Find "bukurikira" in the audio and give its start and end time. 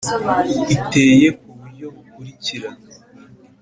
1.93-2.69